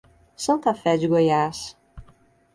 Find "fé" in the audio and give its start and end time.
0.73-0.97